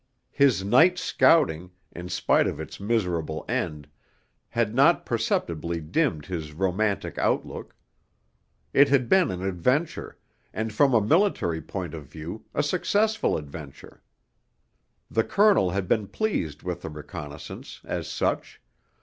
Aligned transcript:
His 0.31 0.63
night's 0.63 0.99
scouting, 0.99 1.69
in 1.91 2.09
spite 2.09 2.47
of 2.47 2.59
its 2.59 2.79
miserable 2.79 3.45
end, 3.47 3.87
had 4.49 4.73
not 4.73 5.05
perceptibly 5.05 5.79
dimmed 5.79 6.25
his 6.25 6.53
romantic 6.53 7.19
outlook; 7.19 7.75
it 8.73 8.89
had 8.89 9.07
been 9.07 9.29
an 9.29 9.43
adventure, 9.43 10.17
and 10.55 10.73
from 10.73 10.95
a 10.95 11.01
military 11.05 11.61
point 11.61 11.93
of 11.93 12.07
view 12.07 12.45
a 12.55 12.63
successful 12.63 13.37
adventure. 13.37 14.01
The 15.11 15.23
Colonel 15.23 15.69
had 15.69 15.87
been 15.87 16.07
pleased 16.07 16.63
with 16.63 16.81
the 16.81 16.89
reconnaissance, 16.89 17.79
as 17.85 18.07
such. 18.09 18.59